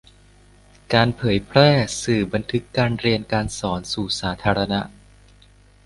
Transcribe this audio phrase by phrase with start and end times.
[0.93, 1.69] การเผยแพร่
[2.03, 4.81] สื่อบันทึกการเรียนการสอนสู่สาธารณะ